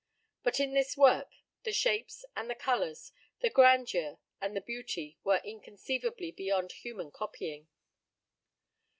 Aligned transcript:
But 0.41 0.59
in 0.59 0.73
this 0.73 0.97
work 0.97 1.29
the 1.61 1.71
shapes 1.71 2.25
and 2.35 2.49
the 2.49 2.55
colors, 2.55 3.11
the 3.41 3.51
grandeur 3.51 4.17
and 4.41 4.55
the 4.57 4.61
beauty 4.61 5.19
were 5.23 5.41
inconceivably 5.43 6.31
beyond 6.31 6.71
human 6.71 7.11
copying. 7.11 7.67